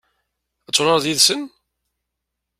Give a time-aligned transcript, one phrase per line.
[0.67, 1.41] Ad turareḍ yid-sen?